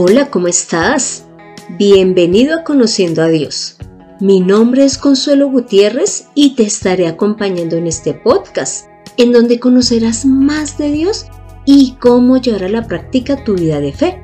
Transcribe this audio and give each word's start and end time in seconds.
Hola, 0.00 0.30
¿cómo 0.30 0.46
estás? 0.46 1.26
Bienvenido 1.70 2.56
a 2.56 2.62
Conociendo 2.62 3.20
a 3.20 3.26
Dios. 3.26 3.78
Mi 4.20 4.38
nombre 4.38 4.84
es 4.84 4.96
Consuelo 4.96 5.50
Gutiérrez 5.50 6.28
y 6.36 6.54
te 6.54 6.62
estaré 6.62 7.08
acompañando 7.08 7.74
en 7.74 7.88
este 7.88 8.14
podcast, 8.14 8.86
en 9.16 9.32
donde 9.32 9.58
conocerás 9.58 10.24
más 10.24 10.78
de 10.78 10.92
Dios 10.92 11.26
y 11.64 11.96
cómo 11.98 12.36
llevar 12.36 12.62
a 12.62 12.68
la 12.68 12.86
práctica 12.86 13.42
tu 13.42 13.56
vida 13.56 13.80
de 13.80 13.92
fe. 13.92 14.22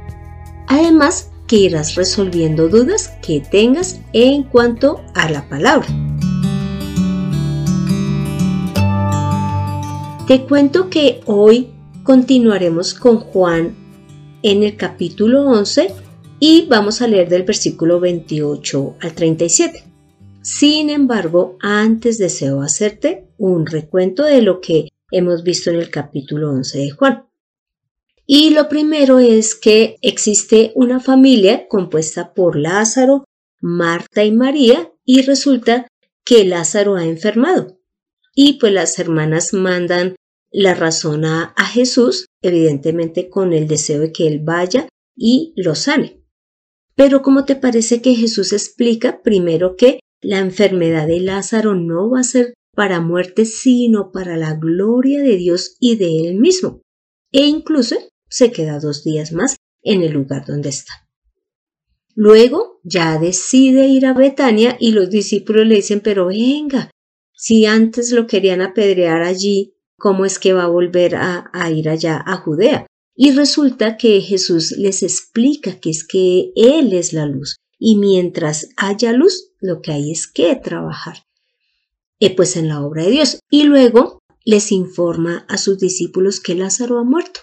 Además, 0.68 1.32
que 1.48 1.56
irás 1.56 1.96
resolviendo 1.96 2.68
dudas 2.68 3.12
que 3.20 3.40
tengas 3.40 3.98
en 4.12 4.44
cuanto 4.44 5.02
a 5.14 5.28
la 5.28 5.48
palabra. 5.48 5.88
Te 10.28 10.44
cuento 10.44 10.88
que 10.88 11.20
hoy 11.26 11.70
continuaremos 12.04 12.94
con 12.94 13.18
Juan 13.18 13.83
en 14.44 14.62
el 14.62 14.76
capítulo 14.76 15.46
11 15.46 15.90
y 16.38 16.66
vamos 16.66 17.00
a 17.00 17.08
leer 17.08 17.30
del 17.30 17.44
versículo 17.44 17.98
28 17.98 18.96
al 19.00 19.14
37. 19.14 19.84
Sin 20.42 20.90
embargo, 20.90 21.56
antes 21.62 22.18
deseo 22.18 22.60
hacerte 22.60 23.26
un 23.38 23.64
recuento 23.64 24.22
de 24.24 24.42
lo 24.42 24.60
que 24.60 24.90
hemos 25.10 25.44
visto 25.44 25.70
en 25.70 25.76
el 25.76 25.90
capítulo 25.90 26.50
11 26.50 26.78
de 26.78 26.90
Juan. 26.90 27.26
Y 28.26 28.50
lo 28.50 28.68
primero 28.68 29.18
es 29.18 29.54
que 29.54 29.96
existe 30.02 30.72
una 30.74 31.00
familia 31.00 31.66
compuesta 31.66 32.34
por 32.34 32.56
Lázaro, 32.56 33.24
Marta 33.62 34.24
y 34.24 34.32
María 34.32 34.92
y 35.06 35.22
resulta 35.22 35.88
que 36.22 36.44
Lázaro 36.44 36.96
ha 36.96 37.04
enfermado. 37.04 37.78
Y 38.34 38.54
pues 38.54 38.74
las 38.74 38.98
hermanas 38.98 39.54
mandan 39.54 40.16
la 40.54 40.72
razón 40.72 41.24
a, 41.24 41.52
Jesús, 41.72 42.26
evidentemente 42.40 43.28
con 43.28 43.52
el 43.52 43.66
deseo 43.66 44.00
de 44.00 44.12
que 44.12 44.28
Él 44.28 44.38
vaya 44.44 44.88
y 45.16 45.52
lo 45.56 45.74
sane. 45.74 46.22
Pero 46.94 47.22
¿cómo 47.22 47.44
te 47.44 47.56
parece 47.56 48.00
que 48.00 48.14
Jesús 48.14 48.52
explica 48.52 49.20
primero 49.20 49.74
que 49.74 49.98
la 50.22 50.38
enfermedad 50.38 51.08
de 51.08 51.18
Lázaro 51.18 51.74
no 51.74 52.08
va 52.08 52.20
a 52.20 52.24
ser 52.24 52.54
para 52.72 53.00
muerte, 53.00 53.46
sino 53.46 54.12
para 54.12 54.36
la 54.36 54.54
gloria 54.54 55.22
de 55.22 55.36
Dios 55.36 55.76
y 55.80 55.96
de 55.96 56.28
Él 56.28 56.36
mismo? 56.36 56.82
E 57.32 57.46
incluso 57.46 57.96
se 58.28 58.52
queda 58.52 58.78
dos 58.78 59.02
días 59.02 59.32
más 59.32 59.56
en 59.82 60.02
el 60.02 60.12
lugar 60.12 60.46
donde 60.46 60.68
está. 60.68 61.08
Luego 62.14 62.80
ya 62.84 63.18
decide 63.18 63.88
ir 63.88 64.06
a 64.06 64.12
Betania 64.12 64.76
y 64.78 64.92
los 64.92 65.10
discípulos 65.10 65.66
le 65.66 65.74
dicen, 65.74 65.98
pero 65.98 66.26
venga, 66.26 66.92
si 67.32 67.66
antes 67.66 68.12
lo 68.12 68.28
querían 68.28 68.62
apedrear 68.62 69.22
allí, 69.22 69.73
cómo 70.04 70.26
es 70.26 70.38
que 70.38 70.52
va 70.52 70.64
a 70.64 70.68
volver 70.68 71.16
a, 71.16 71.50
ir 71.70 71.88
allá 71.88 72.22
a 72.26 72.36
Judea. 72.36 72.86
Y 73.16 73.32
resulta 73.32 73.96
que 73.96 74.20
Jesús 74.20 74.72
les 74.72 75.02
explica 75.02 75.80
que 75.80 75.88
es 75.88 76.06
que 76.06 76.52
Él 76.56 76.92
es 76.92 77.14
la 77.14 77.24
luz 77.24 77.56
y 77.78 77.96
mientras 77.96 78.68
haya 78.76 79.14
luz, 79.14 79.52
lo 79.60 79.80
que 79.80 79.92
hay 79.92 80.12
es 80.12 80.26
que 80.26 80.56
trabajar. 80.56 81.24
Eh, 82.20 82.36
pues 82.36 82.56
en 82.56 82.68
la 82.68 82.84
obra 82.84 83.04
de 83.04 83.12
Dios. 83.12 83.38
Y 83.48 83.62
luego 83.62 84.18
les 84.44 84.72
informa 84.72 85.46
a 85.48 85.56
sus 85.56 85.78
discípulos 85.78 86.38
que 86.38 86.54
Lázaro 86.54 86.98
ha 86.98 87.04
muerto, 87.04 87.40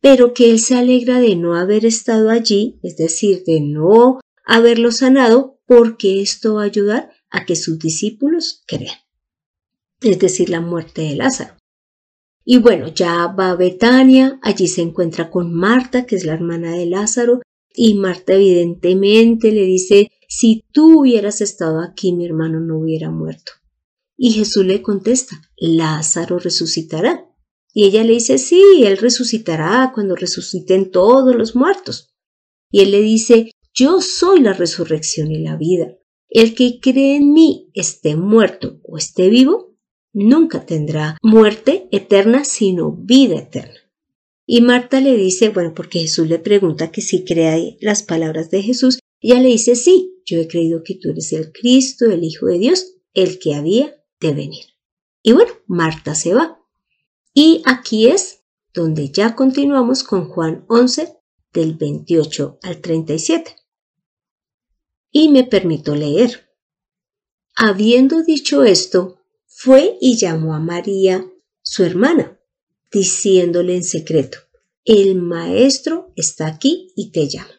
pero 0.00 0.34
que 0.34 0.52
Él 0.52 0.60
se 0.60 0.76
alegra 0.76 1.18
de 1.18 1.34
no 1.34 1.56
haber 1.56 1.84
estado 1.84 2.30
allí, 2.30 2.78
es 2.84 2.96
decir, 2.96 3.42
de 3.44 3.60
no 3.60 4.20
haberlo 4.44 4.92
sanado, 4.92 5.58
porque 5.66 6.22
esto 6.22 6.54
va 6.54 6.62
a 6.62 6.66
ayudar 6.66 7.10
a 7.28 7.44
que 7.44 7.56
sus 7.56 7.80
discípulos 7.80 8.62
crean. 8.68 8.98
Es 10.00 10.20
decir, 10.20 10.48
la 10.48 10.60
muerte 10.60 11.02
de 11.02 11.16
Lázaro. 11.16 11.57
Y 12.50 12.56
bueno, 12.56 12.88
ya 12.88 13.26
va 13.26 13.50
a 13.50 13.56
Betania, 13.56 14.40
allí 14.40 14.68
se 14.68 14.80
encuentra 14.80 15.30
con 15.30 15.52
Marta, 15.52 16.06
que 16.06 16.16
es 16.16 16.24
la 16.24 16.32
hermana 16.32 16.74
de 16.74 16.86
Lázaro, 16.86 17.42
y 17.74 17.92
Marta 17.92 18.32
evidentemente 18.32 19.52
le 19.52 19.64
dice, 19.64 20.10
si 20.30 20.64
tú 20.72 21.00
hubieras 21.00 21.42
estado 21.42 21.82
aquí, 21.82 22.14
mi 22.14 22.24
hermano 22.24 22.58
no 22.60 22.78
hubiera 22.78 23.10
muerto. 23.10 23.52
Y 24.16 24.30
Jesús 24.30 24.64
le 24.64 24.80
contesta, 24.80 25.36
Lázaro 25.58 26.38
resucitará. 26.38 27.28
Y 27.74 27.84
ella 27.84 28.02
le 28.02 28.14
dice, 28.14 28.38
sí, 28.38 28.62
él 28.82 28.96
resucitará 28.96 29.92
cuando 29.94 30.16
resuciten 30.16 30.90
todos 30.90 31.36
los 31.36 31.54
muertos. 31.54 32.14
Y 32.70 32.80
él 32.80 32.92
le 32.92 33.02
dice, 33.02 33.50
yo 33.74 34.00
soy 34.00 34.40
la 34.40 34.54
resurrección 34.54 35.30
y 35.30 35.42
la 35.42 35.58
vida. 35.58 35.98
El 36.30 36.54
que 36.54 36.80
cree 36.80 37.16
en 37.16 37.30
mí, 37.30 37.70
esté 37.74 38.16
muerto 38.16 38.80
o 38.84 38.96
esté 38.96 39.28
vivo, 39.28 39.67
nunca 40.12 40.66
tendrá 40.66 41.18
muerte 41.22 41.88
eterna, 41.92 42.44
sino 42.44 42.92
vida 42.92 43.36
eterna. 43.36 43.78
Y 44.46 44.62
Marta 44.62 45.00
le 45.00 45.16
dice, 45.16 45.50
bueno, 45.50 45.74
porque 45.74 46.00
Jesús 46.00 46.28
le 46.28 46.38
pregunta 46.38 46.90
que 46.90 47.02
si 47.02 47.24
cree 47.24 47.76
las 47.80 48.02
palabras 48.02 48.50
de 48.50 48.62
Jesús, 48.62 48.98
ella 49.20 49.40
le 49.40 49.48
dice, 49.48 49.76
sí, 49.76 50.22
yo 50.24 50.38
he 50.38 50.48
creído 50.48 50.82
que 50.82 50.94
tú 50.94 51.10
eres 51.10 51.32
el 51.32 51.52
Cristo, 51.52 52.06
el 52.06 52.24
Hijo 52.24 52.46
de 52.46 52.58
Dios, 52.58 52.94
el 53.14 53.38
que 53.38 53.54
había 53.54 53.94
de 54.20 54.32
venir. 54.32 54.64
Y 55.22 55.32
bueno, 55.32 55.52
Marta 55.66 56.14
se 56.14 56.34
va. 56.34 56.58
Y 57.34 57.62
aquí 57.66 58.08
es 58.08 58.44
donde 58.72 59.10
ya 59.10 59.34
continuamos 59.34 60.02
con 60.02 60.28
Juan 60.28 60.64
11, 60.68 61.18
del 61.52 61.74
28 61.74 62.58
al 62.62 62.80
37. 62.80 63.56
Y 65.10 65.28
me 65.28 65.44
permito 65.44 65.94
leer. 65.94 66.50
Habiendo 67.54 68.22
dicho 68.22 68.64
esto, 68.64 69.17
fue 69.60 69.98
y 70.00 70.16
llamó 70.16 70.54
a 70.54 70.60
María, 70.60 71.26
su 71.62 71.82
hermana, 71.82 72.38
diciéndole 72.92 73.74
en 73.74 73.82
secreto, 73.82 74.38
el 74.84 75.16
maestro 75.16 76.12
está 76.14 76.46
aquí 76.46 76.92
y 76.94 77.10
te 77.10 77.28
llama. 77.28 77.50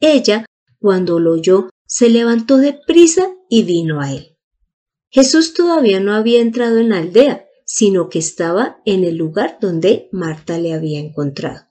Ella, 0.00 0.44
cuando 0.80 1.20
lo 1.20 1.34
oyó, 1.34 1.70
se 1.86 2.10
levantó 2.10 2.56
de 2.56 2.72
prisa 2.84 3.32
y 3.48 3.62
vino 3.62 4.00
a 4.00 4.12
él. 4.12 4.36
Jesús 5.08 5.54
todavía 5.54 6.00
no 6.00 6.14
había 6.14 6.40
entrado 6.40 6.78
en 6.78 6.88
la 6.88 6.98
aldea, 6.98 7.46
sino 7.64 8.08
que 8.08 8.18
estaba 8.18 8.82
en 8.84 9.04
el 9.04 9.14
lugar 9.14 9.58
donde 9.60 10.08
Marta 10.10 10.58
le 10.58 10.74
había 10.74 10.98
encontrado. 10.98 11.68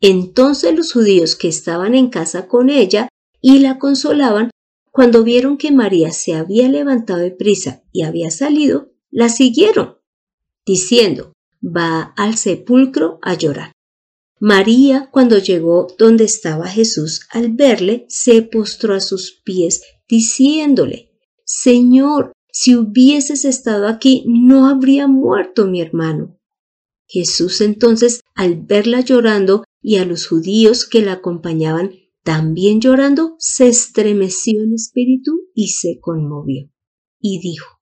Entonces 0.00 0.74
los 0.74 0.92
judíos 0.92 1.36
que 1.36 1.46
estaban 1.46 1.94
en 1.94 2.10
casa 2.10 2.48
con 2.48 2.70
ella 2.70 3.08
y 3.40 3.60
la 3.60 3.78
consolaban 3.78 4.50
cuando 4.94 5.24
vieron 5.24 5.56
que 5.56 5.72
María 5.72 6.12
se 6.12 6.34
había 6.34 6.68
levantado 6.68 7.18
de 7.18 7.32
prisa 7.32 7.82
y 7.90 8.04
había 8.04 8.30
salido, 8.30 8.92
la 9.10 9.28
siguieron, 9.28 9.98
diciendo, 10.64 11.32
va 11.60 12.14
al 12.16 12.36
sepulcro 12.36 13.18
a 13.20 13.34
llorar. 13.34 13.72
María, 14.38 15.08
cuando 15.10 15.38
llegó 15.38 15.88
donde 15.98 16.22
estaba 16.22 16.68
Jesús, 16.68 17.22
al 17.30 17.50
verle, 17.54 18.06
se 18.08 18.42
postró 18.42 18.94
a 18.94 19.00
sus 19.00 19.32
pies, 19.32 19.82
diciéndole, 20.08 21.10
Señor, 21.44 22.30
si 22.52 22.76
hubieses 22.76 23.44
estado 23.44 23.88
aquí, 23.88 24.22
no 24.28 24.68
habría 24.68 25.08
muerto 25.08 25.66
mi 25.66 25.80
hermano. 25.80 26.38
Jesús 27.08 27.62
entonces, 27.62 28.20
al 28.36 28.62
verla 28.62 29.00
llorando 29.00 29.64
y 29.82 29.96
a 29.96 30.04
los 30.04 30.28
judíos 30.28 30.86
que 30.86 31.02
la 31.02 31.14
acompañaban, 31.14 31.90
también 32.24 32.80
llorando, 32.80 33.36
se 33.38 33.68
estremeció 33.68 34.62
en 34.62 34.74
espíritu 34.74 35.50
y 35.54 35.68
se 35.68 36.00
conmovió. 36.00 36.70
Y 37.20 37.38
dijo, 37.40 37.74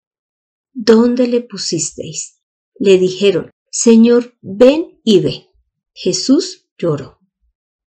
¿Dónde 0.74 1.28
le 1.28 1.42
pusisteis? 1.42 2.42
Le 2.78 2.98
dijeron, 2.98 3.50
Señor, 3.70 4.34
ven 4.40 5.00
y 5.04 5.20
ve. 5.20 5.46
Jesús 5.94 6.66
lloró. 6.78 7.18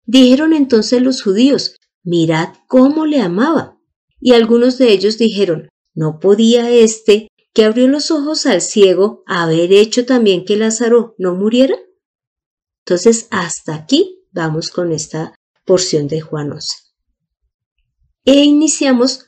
Dijeron 0.05 0.53
entonces 0.53 1.01
los 1.01 1.23
judíos, 1.23 1.75
mirad 2.03 2.53
cómo 2.67 3.05
le 3.05 3.21
amaba. 3.21 3.79
Y 4.19 4.33
algunos 4.33 4.77
de 4.77 4.91
ellos 4.91 5.17
dijeron, 5.17 5.69
¿no 5.93 6.19
podía 6.19 6.69
éste, 6.71 7.27
que 7.53 7.65
abrió 7.65 7.87
los 7.87 8.11
ojos 8.11 8.45
al 8.45 8.61
ciego, 8.61 9.23
haber 9.25 9.73
hecho 9.73 10.05
también 10.05 10.45
que 10.45 10.57
Lázaro 10.57 11.15
no 11.17 11.35
muriera? 11.35 11.75
Entonces, 12.85 13.27
hasta 13.31 13.73
aquí 13.73 14.27
vamos 14.31 14.69
con 14.69 14.91
esta 14.91 15.33
porción 15.65 16.07
de 16.07 16.21
Juan 16.21 16.51
11. 16.51 16.77
E 18.25 18.43
iniciamos 18.43 19.27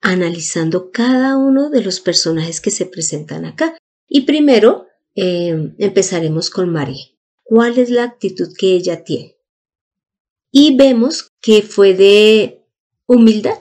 analizando 0.00 0.90
cada 0.92 1.36
uno 1.36 1.70
de 1.70 1.82
los 1.82 2.00
personajes 2.00 2.60
que 2.60 2.70
se 2.70 2.86
presentan 2.86 3.44
acá. 3.44 3.76
Y 4.06 4.22
primero 4.22 4.86
em, 5.14 5.74
empezaremos 5.78 6.50
con 6.50 6.70
María. 6.70 7.06
¿Cuál 7.42 7.78
es 7.78 7.90
la 7.90 8.04
actitud 8.04 8.48
que 8.56 8.74
ella 8.74 9.02
tiene? 9.04 9.36
Y 10.52 10.76
vemos 10.76 11.32
que 11.40 11.62
fue 11.62 11.94
de 11.94 12.64
humildad 13.06 13.58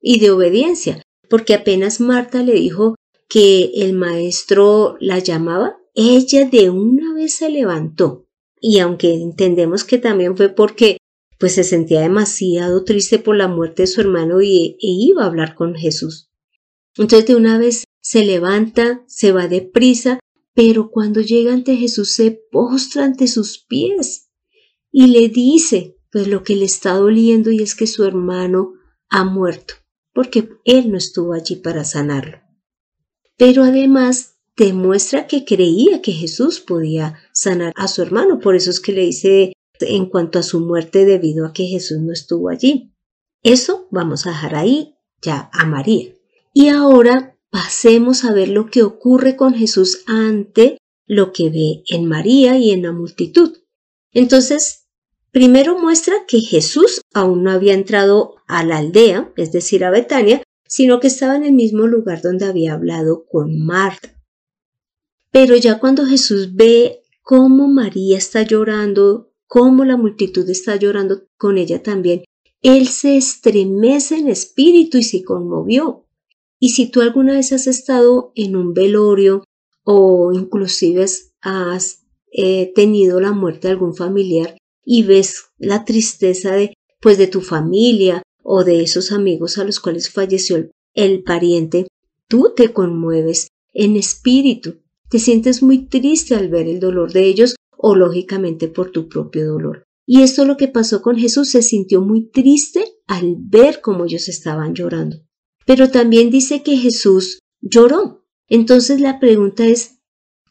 y 0.00 0.20
de 0.20 0.30
obediencia, 0.30 1.02
porque 1.28 1.54
apenas 1.54 2.00
Marta 2.00 2.42
le 2.42 2.54
dijo 2.54 2.94
que 3.28 3.72
el 3.74 3.92
maestro 3.92 4.96
la 5.00 5.18
llamaba, 5.18 5.76
ella 5.94 6.48
de 6.48 6.70
una 6.70 7.12
vez 7.14 7.34
se 7.34 7.50
levantó. 7.50 8.26
Y 8.60 8.78
aunque 8.78 9.12
entendemos 9.14 9.84
que 9.84 9.98
también 9.98 10.36
fue 10.36 10.48
porque 10.48 10.97
pues 11.38 11.54
se 11.54 11.64
sentía 11.64 12.00
demasiado 12.00 12.84
triste 12.84 13.18
por 13.18 13.36
la 13.36 13.48
muerte 13.48 13.82
de 13.82 13.86
su 13.86 14.00
hermano 14.00 14.42
y, 14.42 14.76
e 14.80 14.88
iba 14.88 15.22
a 15.22 15.26
hablar 15.26 15.54
con 15.54 15.74
Jesús. 15.74 16.30
Entonces 16.96 17.28
de 17.28 17.36
una 17.36 17.58
vez 17.58 17.84
se 18.00 18.24
levanta, 18.24 19.04
se 19.06 19.32
va 19.32 19.46
deprisa, 19.46 20.18
pero 20.54 20.90
cuando 20.90 21.20
llega 21.20 21.52
ante 21.52 21.76
Jesús 21.76 22.10
se 22.10 22.40
postra 22.50 23.04
ante 23.04 23.28
sus 23.28 23.64
pies 23.64 24.30
y 24.90 25.06
le 25.06 25.28
dice, 25.28 25.96
pues 26.10 26.26
lo 26.26 26.42
que 26.42 26.56
le 26.56 26.64
está 26.64 26.94
doliendo 26.94 27.52
y 27.52 27.62
es 27.62 27.76
que 27.76 27.86
su 27.86 28.04
hermano 28.04 28.72
ha 29.08 29.24
muerto, 29.24 29.74
porque 30.12 30.48
él 30.64 30.90
no 30.90 30.98
estuvo 30.98 31.34
allí 31.34 31.56
para 31.56 31.84
sanarlo. 31.84 32.38
Pero 33.36 33.62
además 33.62 34.38
demuestra 34.56 35.28
que 35.28 35.44
creía 35.44 36.02
que 36.02 36.12
Jesús 36.12 36.58
podía 36.58 37.18
sanar 37.32 37.72
a 37.76 37.86
su 37.86 38.02
hermano, 38.02 38.40
por 38.40 38.56
eso 38.56 38.70
es 38.70 38.80
que 38.80 38.92
le 38.92 39.02
dice 39.02 39.52
en 39.80 40.06
cuanto 40.06 40.38
a 40.38 40.42
su 40.42 40.60
muerte 40.60 41.04
debido 41.04 41.46
a 41.46 41.52
que 41.52 41.64
Jesús 41.64 41.98
no 41.98 42.12
estuvo 42.12 42.48
allí. 42.48 42.92
Eso 43.42 43.86
vamos 43.90 44.26
a 44.26 44.30
dejar 44.30 44.54
ahí 44.54 44.96
ya 45.22 45.50
a 45.52 45.66
María. 45.66 46.12
Y 46.52 46.68
ahora 46.68 47.36
pasemos 47.50 48.24
a 48.24 48.32
ver 48.32 48.48
lo 48.48 48.66
que 48.66 48.82
ocurre 48.82 49.36
con 49.36 49.54
Jesús 49.54 50.02
ante 50.06 50.78
lo 51.06 51.32
que 51.32 51.50
ve 51.50 51.82
en 51.88 52.06
María 52.06 52.58
y 52.58 52.70
en 52.70 52.82
la 52.82 52.92
multitud. 52.92 53.56
Entonces, 54.12 54.88
primero 55.30 55.78
muestra 55.78 56.14
que 56.26 56.40
Jesús 56.40 57.00
aún 57.14 57.44
no 57.44 57.50
había 57.50 57.74
entrado 57.74 58.36
a 58.46 58.64
la 58.64 58.78
aldea, 58.78 59.32
es 59.36 59.52
decir, 59.52 59.84
a 59.84 59.90
Betania, 59.90 60.42
sino 60.66 61.00
que 61.00 61.06
estaba 61.06 61.36
en 61.36 61.44
el 61.44 61.52
mismo 61.52 61.86
lugar 61.86 62.20
donde 62.20 62.44
había 62.44 62.74
hablado 62.74 63.24
con 63.26 63.64
Marta. 63.64 64.14
Pero 65.30 65.56
ya 65.56 65.78
cuando 65.78 66.06
Jesús 66.06 66.54
ve 66.54 67.02
cómo 67.22 67.68
María 67.68 68.18
está 68.18 68.42
llorando, 68.42 69.27
cómo 69.48 69.84
la 69.84 69.96
multitud 69.96 70.48
está 70.48 70.76
llorando 70.76 71.22
con 71.36 71.58
ella 71.58 71.82
también, 71.82 72.22
él 72.62 72.86
se 72.86 73.16
estremece 73.16 74.16
en 74.16 74.28
espíritu 74.28 74.98
y 74.98 75.02
se 75.02 75.24
conmovió. 75.24 76.04
Y 76.60 76.70
si 76.70 76.90
tú 76.90 77.00
alguna 77.00 77.34
vez 77.34 77.52
has 77.52 77.66
estado 77.66 78.32
en 78.34 78.56
un 78.56 78.74
velorio 78.74 79.44
o 79.84 80.32
inclusive 80.32 81.06
has 81.40 82.04
eh, 82.32 82.72
tenido 82.74 83.20
la 83.20 83.32
muerte 83.32 83.68
de 83.68 83.72
algún 83.72 83.94
familiar 83.94 84.56
y 84.84 85.02
ves 85.02 85.46
la 85.58 85.84
tristeza 85.84 86.54
de 86.54 86.74
pues 87.00 87.16
de 87.16 87.28
tu 87.28 87.40
familia 87.40 88.22
o 88.42 88.64
de 88.64 88.82
esos 88.82 89.12
amigos 89.12 89.58
a 89.58 89.64
los 89.64 89.80
cuales 89.80 90.10
falleció 90.10 90.68
el 90.94 91.22
pariente, 91.22 91.86
tú 92.28 92.52
te 92.56 92.72
conmueves 92.72 93.48
en 93.72 93.96
espíritu, 93.96 94.80
te 95.08 95.18
sientes 95.18 95.62
muy 95.62 95.86
triste 95.86 96.34
al 96.34 96.48
ver 96.48 96.66
el 96.66 96.80
dolor 96.80 97.12
de 97.12 97.24
ellos 97.24 97.54
o 97.78 97.94
lógicamente 97.94 98.68
por 98.68 98.90
tu 98.90 99.08
propio 99.08 99.46
dolor. 99.46 99.84
Y 100.06 100.22
esto 100.22 100.42
es 100.42 100.48
lo 100.48 100.56
que 100.56 100.68
pasó 100.68 101.00
con 101.00 101.16
Jesús, 101.16 101.50
se 101.50 101.62
sintió 101.62 102.00
muy 102.02 102.30
triste 102.30 102.84
al 103.06 103.36
ver 103.38 103.80
cómo 103.80 104.04
ellos 104.04 104.28
estaban 104.28 104.74
llorando. 104.74 105.18
Pero 105.64 105.90
también 105.90 106.30
dice 106.30 106.62
que 106.62 106.76
Jesús 106.76 107.40
lloró. 107.60 108.26
Entonces 108.48 109.00
la 109.00 109.20
pregunta 109.20 109.66
es, 109.66 110.00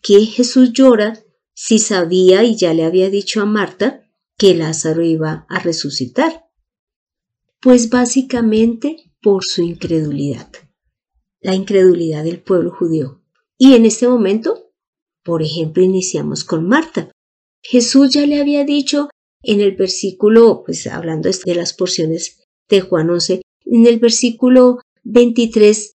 ¿qué 0.01 0.25
Jesús 0.25 0.73
llora 0.73 1.19
si 1.53 1.79
sabía 1.79 2.43
y 2.43 2.55
ya 2.55 2.73
le 2.73 2.85
había 2.85 3.09
dicho 3.09 3.41
a 3.41 3.45
Marta 3.45 4.03
que 4.37 4.53
Lázaro 4.53 5.03
iba 5.03 5.45
a 5.49 5.59
resucitar? 5.59 6.45
Pues 7.59 7.89
básicamente 7.89 9.11
por 9.21 9.43
su 9.43 9.63
incredulidad, 9.63 10.51
la 11.41 11.55
incredulidad 11.55 12.23
del 12.23 12.39
pueblo 12.39 12.71
judío. 12.71 13.23
Y 13.57 13.73
en 13.73 13.85
este 13.85 14.07
momento, 14.07 14.71
por 15.23 15.41
ejemplo, 15.41 15.81
iniciamos 15.81 16.43
con 16.43 16.67
Marta. 16.67 17.11
Jesús 17.61 18.11
ya 18.11 18.25
le 18.25 18.39
había 18.39 18.63
dicho 18.63 19.09
en 19.43 19.61
el 19.61 19.75
versículo, 19.75 20.63
pues 20.65 20.87
hablando 20.87 21.29
de 21.29 21.55
las 21.55 21.73
porciones 21.73 22.43
de 22.69 22.81
Juan 22.81 23.09
11, 23.09 23.41
en 23.65 23.85
el 23.85 23.99
versículo 23.99 24.79
23, 25.03 25.93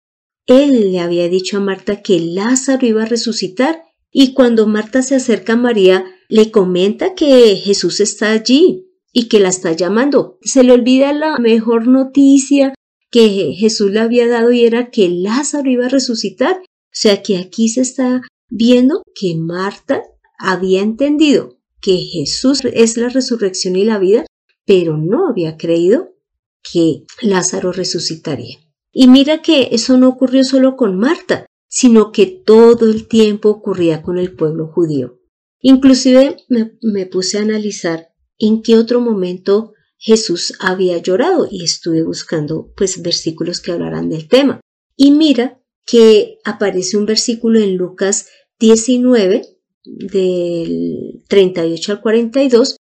él 0.47 0.93
le 0.93 1.01
había 1.01 1.29
dicho 1.29 1.59
a 1.59 1.61
Marta 1.61 2.03
que 2.03 2.21
Lázaro 2.21 2.87
iba 2.87 3.03
a 3.03 3.07
resucitar 3.07 3.83
y 4.13 4.35
cuando 4.35 4.67
Marta 4.67 5.03
se 5.03 5.15
acerca 5.15 5.53
a 5.53 5.57
María, 5.57 6.05
le 6.29 6.51
comenta 6.51 7.15
que 7.15 7.57
Jesús 7.57 8.01
está 8.01 8.33
allí 8.33 8.87
y 9.13 9.29
que 9.29 9.41
la 9.41 9.49
está 9.49 9.73
llamando. 9.73 10.39
Se 10.43 10.65
le 10.65 10.73
olvida 10.73 11.13
la 11.13 11.39
mejor 11.39 11.87
noticia 11.87 12.75
que 13.11 13.55
Jesús 13.59 13.91
le 13.91 14.01
había 14.01 14.29
dado 14.29 14.53
y 14.53 14.65
era 14.65 14.91
que 14.91 15.09
Lázaro 15.09 15.71
iba 15.71 15.87
a 15.87 15.91
resucitar. 15.91 16.57
O 16.57 16.93
sea 16.93 17.23
que 17.23 17.39
aquí 17.39 17.69
se 17.69 17.83
está 17.83 18.23
viendo 18.49 19.03
que 19.15 19.37
Marta 19.37 20.03
había 20.41 20.81
entendido 20.81 21.59
que 21.81 21.97
Jesús 21.99 22.61
es 22.65 22.97
la 22.97 23.09
resurrección 23.09 23.77
y 23.77 23.85
la 23.85 23.99
vida, 23.99 24.27
pero 24.67 24.97
no 24.97 25.29
había 25.29 25.57
creído 25.57 26.15
que 26.63 27.05
Lázaro 27.23 27.73
resucitaría. 27.73 28.59
Y 28.93 29.09
mira 29.09 29.41
que 29.43 29.69
eso 29.73 29.97
no 29.97 30.09
ocurrió 30.09 30.45
solo 30.45 30.77
con 30.77 30.99
Marta, 30.99 31.47
sino 31.69 32.11
que 32.11 32.27
todo 32.27 32.87
el 32.91 33.07
tiempo 33.07 33.49
ocurría 33.51 34.03
con 34.03 34.19
el 34.19 34.35
pueblo 34.35 34.67
judío. 34.67 35.21
Inclusive 35.61 36.37
me, 36.49 37.07
puse 37.07 37.39
a 37.39 37.43
analizar 37.43 38.09
en 38.39 38.63
qué 38.63 38.77
otro 38.77 39.01
momento 39.01 39.75
Jesús 39.99 40.55
había 40.59 40.99
llorado 40.99 41.47
y 41.51 41.63
estuve 41.63 42.03
buscando 42.03 42.73
pues 42.77 43.03
versículos 43.03 43.61
que 43.61 43.73
hablaran 43.73 44.09
del 44.09 44.27
tema. 44.27 44.61
Y 44.97 45.13
mira 45.13 45.61
que 45.87 46.39
aparece 46.45 46.97
un 46.97 47.07
versículo 47.07 47.61
en 47.61 47.77
Lucas 47.77 48.29
19 48.59 49.60
del 49.85 51.23
38 51.29 51.93
al 51.93 52.01
42, 52.01 52.77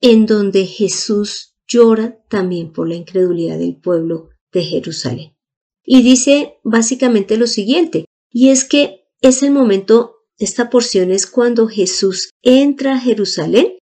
en 0.00 0.26
donde 0.26 0.66
Jesús 0.66 1.54
llora 1.66 2.22
también 2.28 2.72
por 2.72 2.88
la 2.88 2.94
incredulidad 2.94 3.58
del 3.58 3.76
pueblo 3.76 4.30
de 4.52 4.62
Jerusalén. 4.62 5.34
Y 5.84 6.02
dice 6.02 6.58
básicamente 6.62 7.36
lo 7.36 7.46
siguiente, 7.46 8.06
y 8.30 8.50
es 8.50 8.64
que 8.64 9.04
es 9.20 9.42
el 9.42 9.52
momento, 9.52 10.16
esta 10.38 10.70
porción 10.70 11.10
es 11.10 11.26
cuando 11.26 11.68
Jesús 11.68 12.30
entra 12.42 12.94
a 12.94 13.00
Jerusalén 13.00 13.78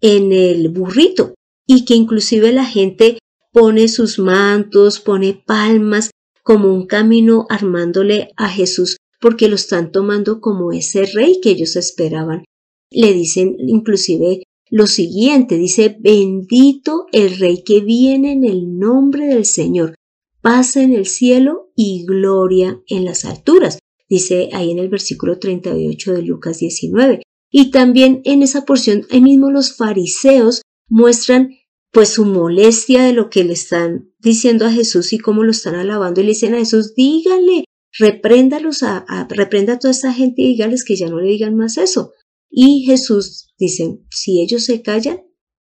en 0.00 0.32
el 0.32 0.68
burrito 0.68 1.34
y 1.66 1.84
que 1.84 1.94
inclusive 1.94 2.52
la 2.52 2.64
gente 2.64 3.18
pone 3.52 3.88
sus 3.88 4.18
mantos, 4.18 5.00
pone 5.00 5.42
palmas 5.46 6.10
como 6.42 6.72
un 6.72 6.86
camino 6.86 7.46
armándole 7.50 8.30
a 8.36 8.48
Jesús 8.48 8.97
porque 9.20 9.48
lo 9.48 9.56
están 9.56 9.92
tomando 9.92 10.40
como 10.40 10.72
ese 10.72 11.06
rey 11.06 11.40
que 11.42 11.50
ellos 11.50 11.76
esperaban. 11.76 12.44
Le 12.90 13.12
dicen 13.12 13.56
inclusive 13.58 14.42
lo 14.70 14.86
siguiente, 14.86 15.56
dice, 15.56 15.96
bendito 15.98 17.06
el 17.12 17.38
rey 17.38 17.62
que 17.64 17.80
viene 17.80 18.32
en 18.32 18.44
el 18.44 18.78
nombre 18.78 19.26
del 19.26 19.46
Señor, 19.46 19.94
paz 20.42 20.76
en 20.76 20.92
el 20.92 21.06
cielo 21.06 21.70
y 21.74 22.04
gloria 22.04 22.80
en 22.86 23.04
las 23.04 23.24
alturas, 23.24 23.78
dice 24.08 24.50
ahí 24.52 24.70
en 24.70 24.78
el 24.78 24.88
versículo 24.88 25.38
38 25.38 26.12
de 26.12 26.22
Lucas 26.22 26.58
19. 26.58 27.22
Y 27.50 27.70
también 27.70 28.20
en 28.24 28.42
esa 28.42 28.66
porción, 28.66 29.06
ahí 29.10 29.22
mismo 29.22 29.50
los 29.50 29.74
fariseos 29.74 30.62
muestran 30.88 31.54
pues 31.90 32.10
su 32.10 32.26
molestia 32.26 33.02
de 33.04 33.14
lo 33.14 33.30
que 33.30 33.44
le 33.44 33.54
están 33.54 34.12
diciendo 34.18 34.66
a 34.66 34.70
Jesús 34.70 35.14
y 35.14 35.18
cómo 35.18 35.44
lo 35.44 35.50
están 35.50 35.74
alabando 35.74 36.20
y 36.20 36.24
le 36.24 36.30
dicen 36.30 36.54
a 36.54 36.58
Jesús, 36.58 36.94
díganle 36.94 37.64
repréndalos 37.98 38.82
a, 38.82 39.04
reprenda 39.28 39.74
a 39.74 39.78
toda 39.78 39.90
esta 39.90 40.12
gente 40.12 40.42
y 40.42 40.48
dígales 40.48 40.84
que 40.84 40.96
ya 40.96 41.08
no 41.08 41.20
le 41.20 41.30
digan 41.30 41.56
más 41.56 41.78
eso. 41.78 42.12
Y 42.50 42.84
Jesús 42.86 43.52
dice, 43.58 44.00
si 44.10 44.40
ellos 44.40 44.64
se 44.64 44.82
callan, 44.82 45.22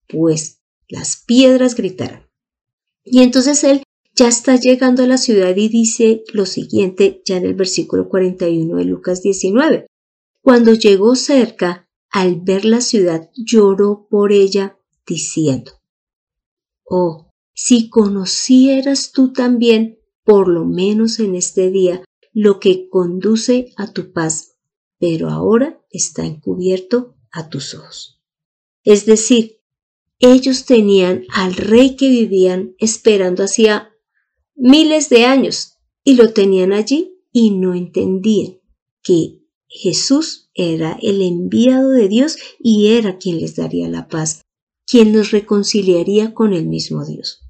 pues 0.09 0.63
las 0.89 1.23
piedras 1.25 1.75
gritarán. 1.75 2.29
Y 3.05 3.23
entonces 3.23 3.63
él 3.65 3.83
ya 4.15 4.29
está 4.29 4.57
llegando 4.57 5.03
a 5.03 5.07
la 5.07 5.19
ciudad 5.19 5.57
y 5.57 5.69
dice 5.69 6.23
lo 6.33 6.47
siguiente 6.47 7.23
ya 7.25 7.37
en 7.37 7.47
el 7.47 7.55
versículo 7.55 8.09
41 8.09 8.77
de 8.77 8.85
Lucas 8.85 9.23
19. 9.23 9.87
Cuando 10.43 10.75
llegó 10.75 11.15
cerca, 11.15 11.89
al 12.11 12.41
ver 12.41 12.65
la 12.65 12.81
ciudad, 12.81 13.31
lloró 13.35 14.07
por 14.11 14.33
ella, 14.33 14.79
diciendo, 15.07 15.73
Oh, 16.85 17.31
si 17.55 17.89
conocieras 17.89 19.13
tú 19.13 19.33
también, 19.33 19.99
por 20.25 20.49
lo 20.49 20.65
menos 20.67 21.21
en 21.21 21.35
este 21.35 21.71
día, 21.71 22.05
lo 22.33 22.61
que 22.61 22.89
conduce 22.89 23.73
a 23.77 23.93
tu 23.93 24.13
paz, 24.13 24.57
pero 24.99 25.29
ahora 25.29 25.81
está 25.91 26.25
encubierto 26.25 27.15
a 27.31 27.49
tus 27.49 27.75
ojos. 27.75 28.21
Es 28.85 29.07
decir, 29.07 29.61
ellos 30.19 30.65
tenían 30.65 31.25
al 31.33 31.55
rey 31.55 31.97
que 31.97 32.09
vivían 32.09 32.75
esperando 32.79 33.43
hacía 33.43 33.91
miles 34.55 35.09
de 35.09 35.25
años 35.25 35.79
y 36.05 36.15
lo 36.15 36.33
tenían 36.33 36.73
allí 36.73 37.19
y 37.33 37.51
no 37.51 37.75
entendían 37.75 38.61
que 39.03 39.43
Jesús 39.69 40.51
era 40.55 40.99
el 41.03 41.23
enviado 41.23 41.91
de 41.91 42.09
Dios 42.09 42.37
y 42.61 42.89
era 42.89 43.19
quien 43.19 43.41
les 43.41 43.57
daría 43.57 43.89
la 43.89 44.09
paz, 44.09 44.43
quien 44.87 45.13
los 45.13 45.31
reconciliaría 45.31 46.35
con 46.35 46.53
el 46.53 46.67
mismo 46.67 47.05
Dios. 47.05 47.41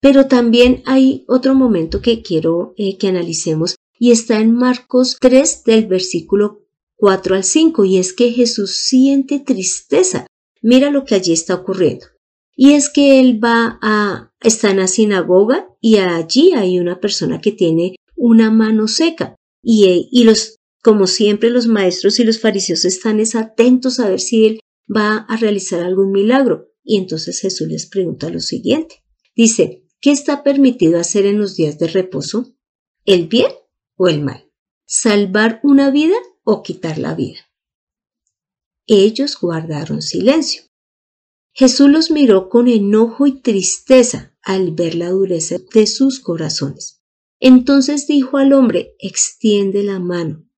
Pero 0.00 0.26
también 0.26 0.82
hay 0.86 1.24
otro 1.28 1.54
momento 1.54 2.00
que 2.00 2.22
quiero 2.22 2.74
eh, 2.76 2.98
que 2.98 3.08
analicemos 3.08 3.76
y 4.04 4.10
está 4.10 4.38
en 4.38 4.54
Marcos 4.54 5.16
3 5.18 5.64
del 5.64 5.86
versículo 5.86 6.66
4 6.96 7.36
al 7.36 7.42
5 7.42 7.86
y 7.86 7.96
es 7.96 8.12
que 8.12 8.32
Jesús 8.32 8.76
siente 8.76 9.40
tristeza. 9.40 10.26
Mira 10.60 10.90
lo 10.90 11.06
que 11.06 11.14
allí 11.14 11.32
está 11.32 11.54
ocurriendo. 11.54 12.04
Y 12.54 12.72
es 12.72 12.90
que 12.90 13.18
él 13.18 13.42
va 13.42 13.78
a, 13.80 14.30
está 14.42 14.72
en 14.72 14.76
la 14.76 14.88
sinagoga 14.88 15.70
y 15.80 15.96
allí 15.96 16.52
hay 16.52 16.78
una 16.78 17.00
persona 17.00 17.40
que 17.40 17.50
tiene 17.50 17.96
una 18.14 18.50
mano 18.50 18.88
seca 18.88 19.36
y, 19.62 20.10
y 20.12 20.24
los, 20.24 20.56
como 20.82 21.06
siempre 21.06 21.48
los 21.48 21.66
maestros 21.66 22.20
y 22.20 22.24
los 22.24 22.38
fariseos 22.38 22.84
están 22.84 23.22
atentos 23.34 24.00
a 24.00 24.10
ver 24.10 24.20
si 24.20 24.44
él 24.44 24.60
va 24.94 25.16
a 25.16 25.38
realizar 25.38 25.82
algún 25.82 26.12
milagro. 26.12 26.68
Y 26.82 26.98
entonces 26.98 27.40
Jesús 27.40 27.68
les 27.68 27.86
pregunta 27.86 28.28
lo 28.28 28.40
siguiente. 28.40 29.02
Dice, 29.34 29.86
¿qué 30.02 30.10
está 30.10 30.42
permitido 30.42 31.00
hacer 31.00 31.24
en 31.24 31.38
los 31.38 31.56
días 31.56 31.78
de 31.78 31.86
reposo? 31.86 32.54
¿El 33.06 33.28
bien 33.28 33.48
o 33.96 34.08
el 34.08 34.22
mal? 34.22 34.50
¿Salvar 34.86 35.60
una 35.62 35.90
vida 35.90 36.16
o 36.42 36.62
quitar 36.62 36.98
la 36.98 37.14
vida? 37.14 37.40
Ellos 38.86 39.38
guardaron 39.40 40.02
silencio. 40.02 40.62
Jesús 41.52 41.88
los 41.88 42.10
miró 42.10 42.48
con 42.48 42.68
enojo 42.68 43.26
y 43.26 43.40
tristeza 43.40 44.36
al 44.42 44.72
ver 44.72 44.94
la 44.94 45.10
dureza 45.10 45.56
de 45.72 45.86
sus 45.86 46.20
corazones. 46.20 47.02
Entonces 47.40 48.06
dijo 48.06 48.38
al 48.38 48.52
hombre, 48.52 48.94
extiende 48.98 49.82
la 49.82 50.00
mano. 50.00 50.48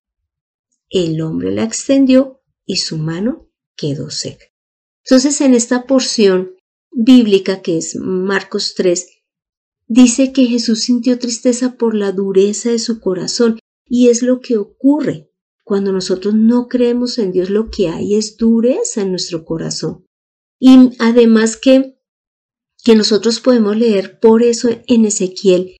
El 0.89 1.21
hombre 1.21 1.51
la 1.51 1.63
extendió 1.63 2.41
y 2.65 2.77
su 2.77 2.97
mano 2.97 3.49
quedó 3.75 4.09
seca. 4.09 4.45
Entonces 5.03 5.39
en 5.41 5.53
esta 5.53 5.85
porción 5.85 6.55
bíblica 6.91 7.61
que 7.61 7.77
es 7.77 7.95
Marcos 7.95 8.73
3, 8.75 9.07
dice 9.87 10.31
que 10.31 10.45
Jesús 10.45 10.81
sintió 10.81 11.17
tristeza 11.19 11.77
por 11.77 11.95
la 11.95 12.11
dureza 12.11 12.69
de 12.69 12.79
su 12.79 12.99
corazón 12.99 13.59
y 13.85 14.09
es 14.09 14.21
lo 14.21 14.39
que 14.41 14.57
ocurre 14.57 15.31
cuando 15.63 15.91
nosotros 15.91 16.33
no 16.33 16.69
creemos 16.69 17.17
en 17.19 17.33
Dios, 17.33 17.49
lo 17.49 17.69
que 17.69 17.89
hay 17.89 18.15
es 18.15 18.37
dureza 18.37 19.01
en 19.01 19.09
nuestro 19.11 19.43
corazón. 19.43 20.05
Y 20.59 20.91
además 20.99 21.57
que, 21.57 21.99
que 22.83 22.95
nosotros 22.95 23.41
podemos 23.41 23.75
leer 23.75 24.19
por 24.19 24.43
eso 24.43 24.69
en 24.87 25.05
Ezequiel 25.05 25.75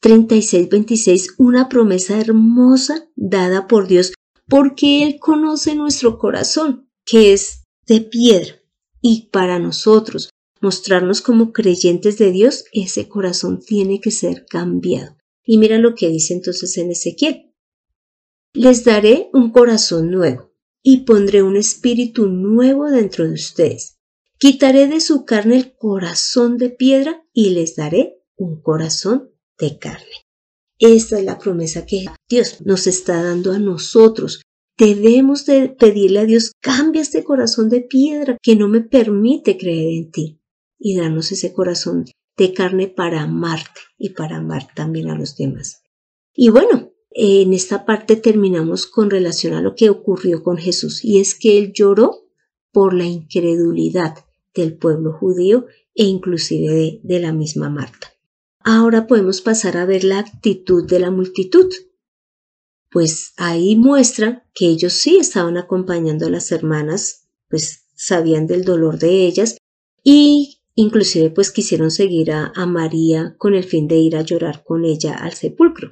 36, 0.00 0.68
26, 0.68 1.34
una 1.38 1.68
promesa 1.68 2.20
hermosa 2.20 3.08
dada 3.14 3.68
por 3.68 3.86
Dios, 3.86 4.12
porque 4.48 5.04
Él 5.04 5.18
conoce 5.20 5.74
nuestro 5.74 6.18
corazón, 6.18 6.90
que 7.04 7.32
es 7.32 7.64
de 7.86 8.00
piedra. 8.00 8.60
Y 9.00 9.28
para 9.30 9.60
nosotros 9.60 10.30
mostrarnos 10.60 11.20
como 11.20 11.52
creyentes 11.52 12.18
de 12.18 12.32
Dios, 12.32 12.64
ese 12.72 13.08
corazón 13.08 13.60
tiene 13.60 14.00
que 14.00 14.10
ser 14.10 14.46
cambiado. 14.46 15.16
Y 15.44 15.58
mira 15.58 15.78
lo 15.78 15.94
que 15.94 16.08
dice 16.08 16.34
entonces 16.34 16.76
en 16.78 16.90
Ezequiel. 16.90 17.54
Les 18.52 18.84
daré 18.84 19.30
un 19.32 19.50
corazón 19.50 20.10
nuevo 20.10 20.52
y 20.82 21.04
pondré 21.04 21.42
un 21.42 21.56
espíritu 21.56 22.28
nuevo 22.28 22.88
dentro 22.90 23.26
de 23.26 23.34
ustedes. 23.34 23.98
Quitaré 24.38 24.86
de 24.88 25.00
su 25.00 25.24
carne 25.24 25.56
el 25.56 25.74
corazón 25.74 26.58
de 26.58 26.70
piedra 26.70 27.24
y 27.32 27.50
les 27.50 27.76
daré 27.76 28.22
un 28.36 28.60
corazón 28.60 29.30
de 29.58 29.78
carne. 29.78 30.26
Esta 30.78 31.18
es 31.18 31.24
la 31.24 31.38
promesa 31.38 31.86
que 31.86 32.06
Dios 32.28 32.60
nos 32.64 32.86
está 32.86 33.22
dando 33.22 33.52
a 33.52 33.58
nosotros. 33.58 34.42
Debemos 34.76 35.44
de 35.44 35.68
pedirle 35.68 36.20
a 36.20 36.24
Dios, 36.24 36.52
cambia 36.60 37.02
este 37.02 37.24
corazón 37.24 37.68
de 37.68 37.80
piedra 37.80 38.36
que 38.40 38.54
no 38.54 38.68
me 38.68 38.80
permite 38.80 39.58
creer 39.58 39.88
en 39.88 40.10
ti 40.12 40.37
y 40.78 40.96
darnos 40.96 41.32
ese 41.32 41.52
corazón 41.52 42.04
de 42.36 42.54
carne 42.54 42.88
para 42.88 43.22
amarte 43.22 43.80
y 43.98 44.10
para 44.10 44.36
amar 44.36 44.68
también 44.74 45.10
a 45.10 45.18
los 45.18 45.36
demás. 45.36 45.82
Y 46.34 46.50
bueno, 46.50 46.92
en 47.10 47.52
esta 47.52 47.84
parte 47.84 48.16
terminamos 48.16 48.86
con 48.86 49.10
relación 49.10 49.54
a 49.54 49.60
lo 49.60 49.74
que 49.74 49.90
ocurrió 49.90 50.42
con 50.42 50.56
Jesús 50.56 51.04
y 51.04 51.18
es 51.20 51.34
que 51.34 51.58
él 51.58 51.72
lloró 51.72 52.28
por 52.70 52.94
la 52.94 53.04
incredulidad 53.04 54.24
del 54.54 54.76
pueblo 54.76 55.12
judío 55.12 55.66
e 55.94 56.04
inclusive 56.04 57.00
de, 57.02 57.20
la 57.20 57.32
misma 57.32 57.70
Marta. 57.70 58.12
Ahora 58.60 59.06
podemos 59.06 59.40
pasar 59.40 59.76
a 59.76 59.86
ver 59.86 60.04
la 60.04 60.20
actitud 60.20 60.86
de 60.86 61.00
la 61.00 61.10
multitud. 61.10 61.72
Pues 62.90 63.32
ahí 63.36 63.74
muestra 63.76 64.46
que 64.54 64.66
ellos 64.66 64.92
sí 64.92 65.16
estaban 65.16 65.56
acompañando 65.56 66.26
a 66.26 66.30
las 66.30 66.52
hermanas, 66.52 67.28
pues 67.48 67.86
sabían 67.94 68.46
del 68.46 68.64
dolor 68.64 68.98
de 68.98 69.26
ellas 69.26 69.56
y 70.04 70.57
inclusive 70.78 71.30
pues 71.30 71.50
quisieron 71.50 71.90
seguir 71.90 72.32
a 72.32 72.66
María 72.66 73.34
con 73.38 73.54
el 73.54 73.64
fin 73.64 73.88
de 73.88 73.96
ir 73.96 74.16
a 74.16 74.22
llorar 74.22 74.64
con 74.64 74.84
ella 74.84 75.14
al 75.14 75.32
sepulcro 75.32 75.90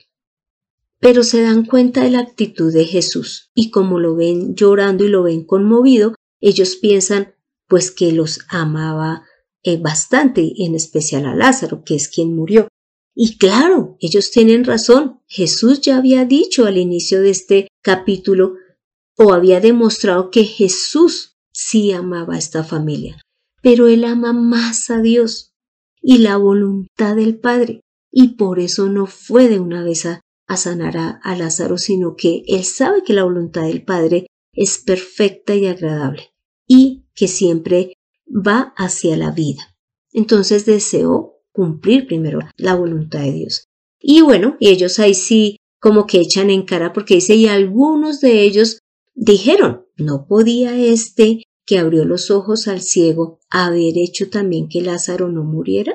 pero 0.99 1.23
se 1.23 1.43
dan 1.43 1.65
cuenta 1.65 2.03
de 2.03 2.11
la 2.11 2.21
actitud 2.21 2.73
de 2.73 2.85
Jesús 2.85 3.51
y 3.55 3.71
como 3.71 3.99
lo 3.99 4.17
ven 4.17 4.55
llorando 4.55 5.05
y 5.05 5.09
lo 5.09 5.23
ven 5.23 5.45
conmovido, 5.45 6.15
ellos 6.41 6.77
piensan 6.77 7.35
pues 7.69 7.91
que 7.91 8.13
los 8.13 8.41
amaba 8.49 9.25
eh, 9.63 9.77
bastante, 9.77 10.53
en 10.59 10.75
especial 10.75 11.27
a 11.27 11.35
Lázaro, 11.35 11.83
que 11.85 11.97
es 11.97 12.09
quien 12.09 12.35
murió. 12.35 12.69
Y 13.15 13.39
claro, 13.39 13.97
ellos 14.01 14.31
tienen 14.31 14.65
razón. 14.65 15.21
Jesús 15.27 15.81
ya 15.81 15.97
había 15.97 16.25
dicho 16.25 16.67
al 16.67 16.77
inicio 16.77 17.23
de 17.23 17.31
este 17.31 17.69
capítulo 17.83 18.55
o 19.17 19.33
había 19.33 19.61
demostrado 19.61 20.31
que 20.31 20.45
Jesús 20.45 21.37
sí 21.53 21.93
amaba 21.93 22.35
a 22.35 22.39
esta 22.39 22.63
familia, 22.63 23.21
pero 23.67 23.89
él 23.89 24.05
ama 24.05 24.33
más 24.33 24.91
a 24.91 25.01
Dios 25.03 25.53
y 26.01 26.19
la 26.19 26.37
voluntad 26.37 27.17
del 27.17 27.37
Padre, 27.37 27.81
y 28.13 28.37
por 28.37 28.61
eso 28.61 28.89
no 28.89 29.07
fue 29.07 29.49
de 29.49 29.59
una 29.59 29.83
vez 29.83 30.07
a, 30.07 30.21
sanar 30.57 30.97
a, 30.97 31.37
Lázaro, 31.37 31.77
sino 31.77 32.15
que 32.15 32.45
él 32.47 32.63
sabe 32.63 33.03
que 33.03 33.13
la 33.13 33.25
voluntad 33.25 33.63
del 33.63 33.85
Padre 33.85 34.29
es 34.53 34.79
perfecta 34.79 35.57
y 35.57 35.67
agradable 35.67 36.31
y 36.69 37.09
que 37.17 37.27
siempre 37.27 37.95
va 38.29 38.73
hacia 38.77 39.17
la 39.17 39.33
vida. 39.33 39.75
Entonces 40.13 40.65
deseó 40.65 41.41
cumplir 41.51 42.07
primero 42.07 42.39
la 42.57 42.77
voluntad 42.77 43.19
de 43.23 43.33
Dios. 43.33 43.65
Y 44.01 44.21
bueno, 44.21 44.57
y 44.61 44.69
ellos 44.69 45.01
ahí 45.01 45.15
sí 45.15 45.57
como 45.81 46.07
que 46.07 46.21
echan 46.21 46.51
en 46.51 46.63
cara 46.63 46.93
porque 46.93 47.15
dice, 47.15 47.35
y 47.35 47.49
algunos 47.49 48.21
de 48.21 48.43
ellos 48.43 48.79
dijeron, 49.17 49.87
no 49.97 50.29
podía 50.29 50.77
este 50.77 51.43
que 51.67 51.79
abrió 51.79 52.05
los 52.05 52.31
ojos 52.31 52.69
al 52.69 52.81
ciego 52.81 53.41
haber 53.51 53.99
hecho 53.99 54.31
también 54.31 54.69
que 54.69 54.81
Lázaro 54.81 55.29
no 55.29 55.43
muriera. 55.45 55.93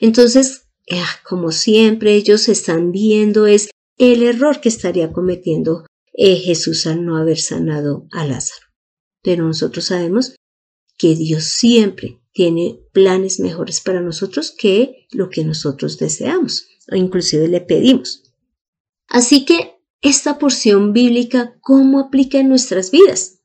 Entonces 0.00 0.70
eh, 0.86 1.02
como 1.28 1.52
siempre 1.52 2.14
ellos 2.14 2.48
están 2.48 2.90
viendo 2.90 3.46
es 3.46 3.70
el 3.96 4.22
error 4.22 4.60
que 4.60 4.68
estaría 4.68 5.12
cometiendo 5.12 5.86
eh, 6.14 6.36
Jesús 6.36 6.86
al 6.86 7.04
no 7.04 7.16
haber 7.16 7.38
sanado 7.38 8.08
a 8.10 8.26
Lázaro. 8.26 8.66
Pero 9.22 9.46
nosotros 9.46 9.84
sabemos 9.84 10.34
que 10.98 11.14
Dios 11.14 11.44
siempre 11.44 12.20
tiene 12.32 12.80
planes 12.92 13.40
mejores 13.40 13.80
para 13.80 14.00
nosotros 14.00 14.54
que 14.56 15.06
lo 15.12 15.30
que 15.30 15.44
nosotros 15.44 15.98
deseamos 15.98 16.66
o 16.90 16.96
inclusive 16.96 17.46
le 17.48 17.60
pedimos. 17.60 18.32
Así 19.06 19.44
que 19.44 19.76
esta 20.00 20.38
porción 20.38 20.92
bíblica, 20.92 21.58
¿cómo 21.60 22.00
aplica 22.00 22.38
en 22.38 22.48
nuestras 22.48 22.90
vidas? 22.90 23.39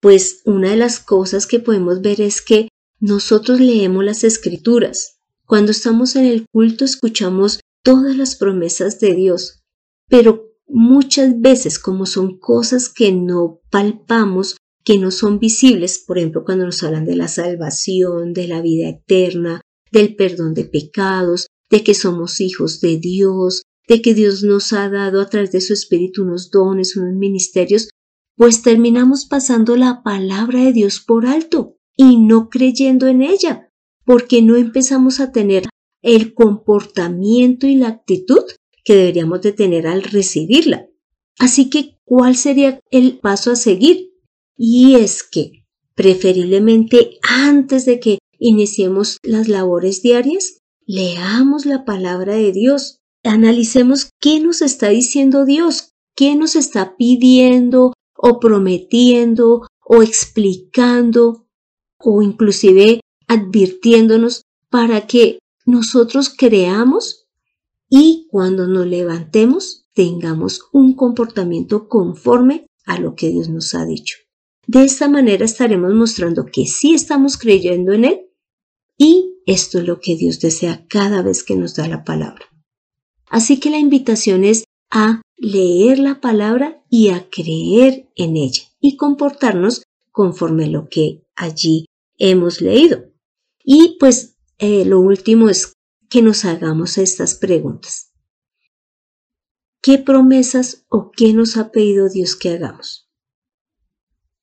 Pues 0.00 0.42
una 0.44 0.70
de 0.70 0.76
las 0.76 0.98
cosas 0.98 1.46
que 1.46 1.60
podemos 1.60 2.00
ver 2.00 2.20
es 2.20 2.40
que 2.40 2.68
nosotros 3.00 3.60
leemos 3.60 4.04
las 4.04 4.24
escrituras, 4.24 5.20
cuando 5.50 5.72
estamos 5.72 6.14
en 6.16 6.26
el 6.26 6.46
culto 6.52 6.84
escuchamos 6.84 7.60
todas 7.82 8.16
las 8.16 8.36
promesas 8.36 9.00
de 9.00 9.14
Dios, 9.14 9.64
pero 10.08 10.54
muchas 10.68 11.40
veces 11.40 11.78
como 11.78 12.06
son 12.06 12.38
cosas 12.38 12.88
que 12.88 13.10
no 13.12 13.60
palpamos, 13.70 14.56
que 14.84 14.98
no 14.98 15.10
son 15.10 15.38
visibles, 15.38 15.98
por 16.06 16.18
ejemplo 16.18 16.44
cuando 16.44 16.66
nos 16.66 16.82
hablan 16.82 17.04
de 17.04 17.16
la 17.16 17.28
salvación, 17.28 18.32
de 18.32 18.48
la 18.48 18.62
vida 18.62 18.88
eterna, 18.88 19.60
del 19.90 20.14
perdón 20.14 20.54
de 20.54 20.66
pecados, 20.66 21.48
de 21.68 21.82
que 21.82 21.94
somos 21.94 22.40
hijos 22.40 22.80
de 22.80 22.98
Dios, 22.98 23.62
de 23.88 24.02
que 24.02 24.14
Dios 24.14 24.42
nos 24.42 24.72
ha 24.72 24.88
dado 24.88 25.20
a 25.20 25.28
través 25.28 25.52
de 25.52 25.60
su 25.60 25.72
Espíritu 25.72 26.22
unos 26.22 26.50
dones, 26.50 26.96
unos 26.96 27.14
ministerios, 27.14 27.88
pues 28.36 28.62
terminamos 28.62 29.26
pasando 29.26 29.76
la 29.76 30.02
palabra 30.02 30.64
de 30.64 30.72
Dios 30.72 31.00
por 31.00 31.26
alto 31.26 31.76
y 31.96 32.16
no 32.16 32.48
creyendo 32.48 33.06
en 33.06 33.22
ella, 33.22 33.70
porque 34.04 34.42
no 34.42 34.56
empezamos 34.56 35.20
a 35.20 35.32
tener 35.32 35.68
el 36.02 36.34
comportamiento 36.34 37.66
y 37.66 37.76
la 37.76 37.88
actitud 37.88 38.42
que 38.84 38.94
deberíamos 38.94 39.42
de 39.42 39.52
tener 39.52 39.86
al 39.86 40.02
recibirla. 40.02 40.86
Así 41.38 41.70
que, 41.70 41.98
¿cuál 42.04 42.36
sería 42.36 42.80
el 42.90 43.18
paso 43.18 43.52
a 43.52 43.56
seguir? 43.56 44.10
Y 44.56 44.94
es 44.96 45.22
que, 45.22 45.64
preferiblemente 45.94 47.18
antes 47.22 47.84
de 47.84 48.00
que 48.00 48.18
iniciemos 48.38 49.18
las 49.22 49.48
labores 49.48 50.02
diarias, 50.02 50.58
leamos 50.86 51.66
la 51.66 51.84
palabra 51.84 52.34
de 52.34 52.52
Dios, 52.52 52.98
analicemos 53.22 54.10
qué 54.20 54.40
nos 54.40 54.62
está 54.62 54.88
diciendo 54.88 55.44
Dios, 55.44 55.92
qué 56.16 56.34
nos 56.34 56.56
está 56.56 56.96
pidiendo 56.96 57.92
o 58.22 58.38
prometiendo 58.38 59.66
o 59.80 60.02
explicando 60.02 61.46
o 61.98 62.22
inclusive 62.22 63.00
advirtiéndonos 63.26 64.42
para 64.68 65.06
que 65.06 65.38
nosotros 65.64 66.28
creamos 66.28 67.26
y 67.88 68.26
cuando 68.30 68.66
nos 68.66 68.86
levantemos 68.86 69.86
tengamos 69.94 70.62
un 70.72 70.94
comportamiento 70.94 71.88
conforme 71.88 72.66
a 72.84 72.98
lo 72.98 73.14
que 73.14 73.30
Dios 73.30 73.48
nos 73.48 73.74
ha 73.74 73.84
dicho. 73.84 74.18
De 74.66 74.84
esta 74.84 75.08
manera 75.08 75.44
estaremos 75.44 75.92
mostrando 75.94 76.46
que 76.46 76.66
sí 76.66 76.94
estamos 76.94 77.36
creyendo 77.36 77.92
en 77.92 78.04
Él 78.04 78.20
y 78.98 79.40
esto 79.46 79.78
es 79.78 79.86
lo 79.86 79.98
que 79.98 80.14
Dios 80.16 80.40
desea 80.40 80.86
cada 80.88 81.22
vez 81.22 81.42
que 81.42 81.56
nos 81.56 81.74
da 81.74 81.88
la 81.88 82.04
palabra. 82.04 82.44
Así 83.28 83.58
que 83.58 83.70
la 83.70 83.78
invitación 83.78 84.44
es 84.44 84.64
a 84.90 85.22
leer 85.36 85.98
la 85.98 86.20
palabra 86.20 86.82
y 86.90 87.10
a 87.10 87.28
creer 87.30 88.08
en 88.16 88.36
ella 88.36 88.64
y 88.80 88.96
comportarnos 88.96 89.82
conforme 90.10 90.66
lo 90.66 90.88
que 90.88 91.24
allí 91.34 91.86
hemos 92.18 92.60
leído. 92.60 93.04
Y 93.64 93.96
pues 93.98 94.36
eh, 94.58 94.84
lo 94.84 95.00
último 95.00 95.48
es 95.48 95.74
que 96.08 96.22
nos 96.22 96.44
hagamos 96.44 96.98
estas 96.98 97.34
preguntas. 97.34 98.12
¿Qué 99.82 99.96
promesas 99.96 100.84
o 100.88 101.10
qué 101.10 101.32
nos 101.32 101.56
ha 101.56 101.70
pedido 101.70 102.08
Dios 102.08 102.36
que 102.36 102.50
hagamos? 102.50 103.08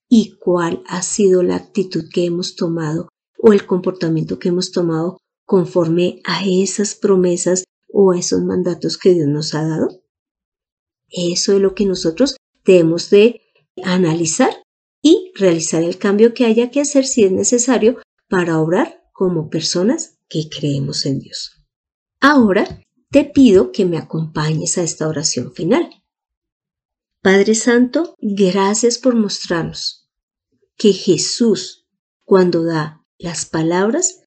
¿Y 0.09 0.37
cuál 0.39 0.81
ha 0.87 1.01
sido 1.01 1.43
la 1.43 1.57
actitud 1.57 2.05
que 2.11 2.25
hemos 2.25 2.55
tomado 2.55 3.09
o 3.37 3.53
el 3.53 3.67
comportamiento 3.67 4.39
que 4.39 4.49
hemos 4.49 4.71
tomado 4.71 5.19
conforme 5.45 6.21
a 6.23 6.43
esas 6.45 6.95
promesas 6.95 7.65
o 7.89 8.13
a 8.13 8.17
esos 8.17 8.41
mandatos 8.43 8.97
que 8.97 9.13
Dios 9.13 9.27
nos 9.27 9.53
ha 9.53 9.67
dado? 9.67 10.06
Eso 11.09 11.53
es 11.53 11.61
lo 11.61 11.73
que 11.73 11.85
nosotros 11.85 12.35
debemos 12.65 13.09
de 13.09 13.41
analizar 13.83 14.63
y 15.01 15.31
realizar 15.35 15.83
el 15.83 15.97
cambio 15.97 16.33
que 16.33 16.45
haya 16.45 16.69
que 16.69 16.81
hacer 16.81 17.05
si 17.05 17.23
es 17.23 17.31
necesario 17.31 17.99
para 18.29 18.59
obrar 18.59 19.03
como 19.13 19.49
personas 19.49 20.17
que 20.27 20.49
creemos 20.49 21.05
en 21.05 21.19
Dios. 21.19 21.63
Ahora 22.19 22.81
te 23.09 23.23
pido 23.23 23.71
que 23.71 23.85
me 23.85 23.97
acompañes 23.97 24.77
a 24.77 24.83
esta 24.83 25.07
oración 25.07 25.53
final. 25.53 25.89
Padre 27.21 27.55
Santo, 27.55 28.15
gracias 28.19 28.97
por 28.97 29.15
mostrarnos 29.15 30.09
que 30.77 30.93
Jesús, 30.93 31.87
cuando 32.23 32.63
da 32.63 33.03
las 33.17 33.45
palabras, 33.45 34.23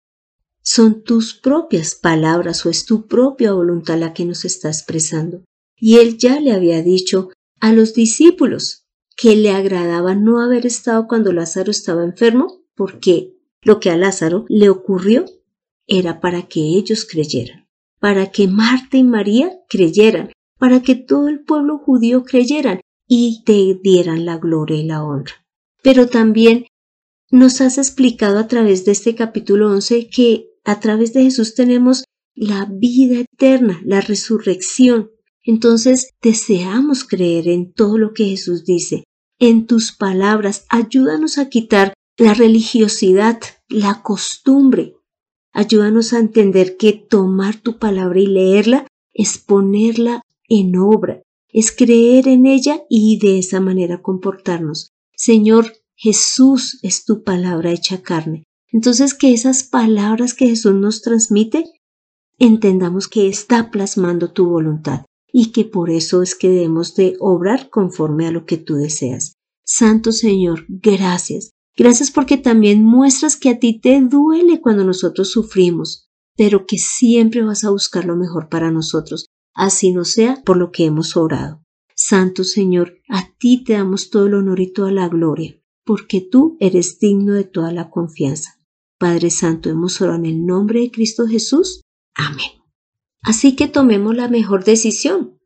son 0.62 1.02
tus 1.02 1.34
propias 1.34 1.94
palabras 1.94 2.64
o 2.66 2.70
es 2.70 2.84
tu 2.84 3.06
propia 3.06 3.52
voluntad 3.52 3.98
la 3.98 4.12
que 4.12 4.24
nos 4.24 4.44
está 4.44 4.68
expresando. 4.68 5.44
Y 5.80 5.96
él 5.96 6.18
ya 6.18 6.38
le 6.40 6.52
había 6.52 6.82
dicho 6.82 7.30
a 7.58 7.72
los 7.72 7.94
discípulos 7.94 8.86
que 9.16 9.34
le 9.36 9.50
agradaba 9.50 10.14
no 10.14 10.40
haber 10.40 10.66
estado 10.66 11.06
cuando 11.08 11.32
Lázaro 11.32 11.70
estaba 11.70 12.04
enfermo, 12.04 12.62
porque 12.74 13.34
lo 13.62 13.80
que 13.80 13.90
a 13.90 13.96
Lázaro 13.96 14.44
le 14.48 14.70
ocurrió 14.70 15.24
era 15.86 16.20
para 16.20 16.42
que 16.42 16.60
ellos 16.60 17.04
creyeran, 17.04 17.68
para 17.98 18.30
que 18.30 18.46
Marta 18.46 18.96
y 18.96 19.04
María 19.04 19.50
creyeran, 19.68 20.32
para 20.58 20.82
que 20.82 20.94
todo 20.94 21.28
el 21.28 21.40
pueblo 21.40 21.78
judío 21.78 22.24
creyeran 22.24 22.80
y 23.08 23.42
te 23.44 23.78
dieran 23.82 24.24
la 24.24 24.38
gloria 24.38 24.76
y 24.76 24.84
la 24.84 25.02
honra. 25.02 25.44
Pero 25.82 26.06
también 26.06 26.66
nos 27.30 27.60
has 27.60 27.78
explicado 27.78 28.38
a 28.38 28.46
través 28.46 28.84
de 28.84 28.92
este 28.92 29.14
capítulo 29.14 29.70
11 29.70 30.08
que 30.08 30.50
a 30.64 30.80
través 30.80 31.12
de 31.12 31.22
Jesús 31.22 31.54
tenemos 31.54 32.04
la 32.34 32.66
vida 32.70 33.20
eterna, 33.20 33.80
la 33.84 34.00
resurrección. 34.00 35.10
Entonces 35.42 36.10
deseamos 36.20 37.04
creer 37.04 37.48
en 37.48 37.72
todo 37.72 37.98
lo 37.98 38.12
que 38.12 38.26
Jesús 38.26 38.64
dice, 38.64 39.04
en 39.38 39.66
tus 39.66 39.92
palabras. 39.92 40.66
Ayúdanos 40.68 41.38
a 41.38 41.48
quitar 41.48 41.94
la 42.16 42.34
religiosidad, 42.34 43.40
la 43.68 44.02
costumbre. 44.02 44.96
Ayúdanos 45.52 46.12
a 46.12 46.18
entender 46.18 46.76
que 46.76 46.92
tomar 46.92 47.56
tu 47.56 47.78
palabra 47.78 48.20
y 48.20 48.26
leerla 48.26 48.86
es 49.12 49.38
ponerla 49.38 50.22
en 50.48 50.76
obra, 50.76 51.22
es 51.48 51.72
creer 51.72 52.28
en 52.28 52.46
ella 52.46 52.82
y 52.88 53.18
de 53.18 53.38
esa 53.38 53.60
manera 53.60 54.02
comportarnos. 54.02 54.90
Señor, 55.16 55.72
Jesús 55.96 56.78
es 56.82 57.04
tu 57.04 57.24
palabra 57.24 57.72
hecha 57.72 58.02
carne. 58.02 58.44
Entonces 58.72 59.14
que 59.14 59.32
esas 59.32 59.64
palabras 59.64 60.34
que 60.34 60.46
Jesús 60.46 60.74
nos 60.74 61.02
transmite, 61.02 61.64
entendamos 62.38 63.08
que 63.08 63.28
está 63.28 63.70
plasmando 63.70 64.32
tu 64.32 64.46
voluntad 64.46 65.04
y 65.32 65.52
que 65.52 65.64
por 65.64 65.90
eso 65.90 66.22
es 66.22 66.34
que 66.34 66.48
debemos 66.48 66.94
de 66.94 67.16
obrar 67.20 67.70
conforme 67.70 68.26
a 68.26 68.30
lo 68.30 68.44
que 68.44 68.56
tú 68.56 68.74
deseas. 68.74 69.34
Santo 69.64 70.12
Señor, 70.12 70.64
gracias. 70.68 71.52
Gracias 71.76 72.10
porque 72.10 72.36
también 72.36 72.84
muestras 72.84 73.36
que 73.36 73.48
a 73.50 73.58
ti 73.58 73.80
te 73.80 74.00
duele 74.00 74.60
cuando 74.60 74.84
nosotros 74.84 75.30
sufrimos, 75.30 76.08
pero 76.36 76.66
que 76.66 76.78
siempre 76.78 77.42
vas 77.42 77.64
a 77.64 77.70
buscar 77.70 78.04
lo 78.04 78.16
mejor 78.16 78.48
para 78.48 78.70
nosotros, 78.70 79.26
así 79.54 79.92
no 79.92 80.04
sea 80.04 80.42
por 80.44 80.56
lo 80.56 80.72
que 80.72 80.86
hemos 80.86 81.16
orado. 81.16 81.62
Santo 81.94 82.44
Señor, 82.44 82.94
a 83.08 83.34
ti 83.38 83.62
te 83.62 83.74
damos 83.74 84.10
todo 84.10 84.26
el 84.26 84.34
honor 84.34 84.60
y 84.60 84.72
toda 84.72 84.90
la 84.90 85.08
gloria, 85.08 85.60
porque 85.84 86.20
tú 86.20 86.56
eres 86.60 86.98
digno 86.98 87.34
de 87.34 87.44
toda 87.44 87.72
la 87.72 87.90
confianza. 87.90 88.58
Padre 88.98 89.30
Santo, 89.30 89.70
hemos 89.70 90.00
orado 90.00 90.18
en 90.18 90.26
el 90.26 90.46
nombre 90.46 90.80
de 90.80 90.90
Cristo 90.90 91.26
Jesús. 91.26 91.82
Amén. 92.14 92.59
Así 93.22 93.54
que 93.54 93.68
tomemos 93.68 94.16
la 94.16 94.28
mejor 94.28 94.64
decisión. 94.64 95.38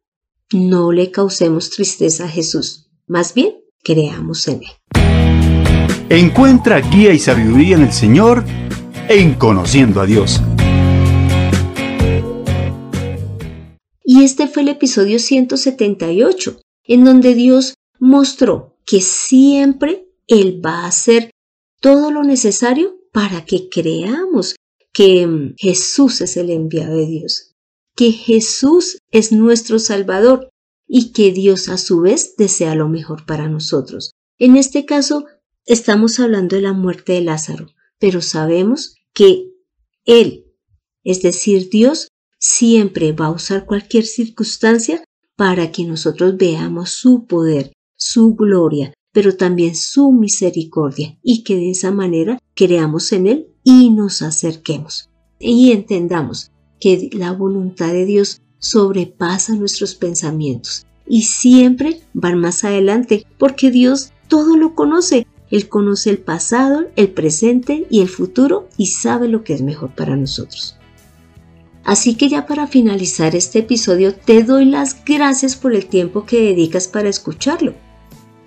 No 0.52 0.92
le 0.92 1.10
causemos 1.10 1.70
tristeza 1.70 2.26
a 2.26 2.28
Jesús, 2.28 2.90
más 3.06 3.34
bien 3.34 3.54
creamos 3.82 4.46
en 4.48 4.62
Él. 4.62 4.70
Encuentra 6.08 6.80
guía 6.80 7.12
y 7.12 7.18
sabiduría 7.18 7.76
en 7.76 7.82
el 7.82 7.92
Señor 7.92 8.44
en 9.08 9.34
conociendo 9.34 10.00
a 10.00 10.06
Dios. 10.06 10.40
Y 14.04 14.22
este 14.22 14.46
fue 14.46 14.62
el 14.62 14.68
episodio 14.68 15.18
178, 15.18 16.60
en 16.84 17.04
donde 17.04 17.34
Dios 17.34 17.74
mostró 17.98 18.76
que 18.86 19.00
siempre 19.00 20.06
Él 20.28 20.60
va 20.64 20.84
a 20.84 20.88
hacer 20.88 21.30
todo 21.80 22.10
lo 22.10 22.22
necesario 22.22 22.94
para 23.12 23.44
que 23.44 23.68
creamos 23.68 24.56
que 24.92 25.26
mm, 25.26 25.54
Jesús 25.56 26.20
es 26.20 26.36
el 26.36 26.50
enviado 26.50 26.96
de 26.96 27.06
Dios, 27.06 27.53
que 27.94 28.12
Jesús 28.12 28.98
es 29.10 29.32
nuestro 29.32 29.78
Salvador 29.78 30.50
y 30.86 31.12
que 31.12 31.32
Dios 31.32 31.68
a 31.68 31.78
su 31.78 32.00
vez 32.00 32.34
desea 32.36 32.74
lo 32.74 32.88
mejor 32.88 33.24
para 33.26 33.48
nosotros. 33.48 34.12
En 34.38 34.56
este 34.56 34.84
caso, 34.84 35.26
estamos 35.64 36.20
hablando 36.20 36.56
de 36.56 36.62
la 36.62 36.72
muerte 36.72 37.12
de 37.12 37.22
Lázaro, 37.22 37.68
pero 37.98 38.20
sabemos 38.20 38.96
que 39.12 39.50
Él, 40.04 40.46
es 41.04 41.22
decir, 41.22 41.70
Dios, 41.70 42.08
siempre 42.38 43.12
va 43.12 43.26
a 43.26 43.32
usar 43.32 43.64
cualquier 43.64 44.04
circunstancia 44.04 45.02
para 45.36 45.72
que 45.72 45.84
nosotros 45.84 46.36
veamos 46.36 46.90
su 46.90 47.26
poder, 47.26 47.72
su 47.96 48.34
gloria, 48.34 48.92
pero 49.12 49.36
también 49.36 49.74
su 49.76 50.12
misericordia 50.12 51.18
y 51.22 51.44
que 51.44 51.54
de 51.54 51.70
esa 51.70 51.90
manera 51.92 52.38
creamos 52.54 53.12
en 53.12 53.26
Él 53.28 53.48
y 53.62 53.90
nos 53.90 54.20
acerquemos 54.20 55.08
y 55.38 55.72
entendamos 55.72 56.50
que 56.84 57.08
la 57.14 57.32
voluntad 57.32 57.94
de 57.94 58.04
Dios 58.04 58.42
sobrepasa 58.58 59.54
nuestros 59.54 59.94
pensamientos 59.94 60.84
y 61.06 61.22
siempre 61.22 62.02
van 62.12 62.38
más 62.38 62.62
adelante 62.62 63.24
porque 63.38 63.70
Dios 63.70 64.12
todo 64.28 64.58
lo 64.58 64.74
conoce. 64.74 65.26
Él 65.50 65.70
conoce 65.70 66.10
el 66.10 66.18
pasado, 66.18 66.84
el 66.96 67.08
presente 67.08 67.86
y 67.88 68.02
el 68.02 68.08
futuro 68.10 68.68
y 68.76 68.88
sabe 68.88 69.28
lo 69.28 69.44
que 69.44 69.54
es 69.54 69.62
mejor 69.62 69.94
para 69.94 70.14
nosotros. 70.14 70.76
Así 71.84 72.16
que 72.16 72.28
ya 72.28 72.44
para 72.44 72.66
finalizar 72.66 73.34
este 73.34 73.60
episodio 73.60 74.14
te 74.14 74.42
doy 74.42 74.66
las 74.66 75.06
gracias 75.06 75.56
por 75.56 75.74
el 75.74 75.86
tiempo 75.86 76.26
que 76.26 76.42
dedicas 76.42 76.86
para 76.86 77.08
escucharlo 77.08 77.72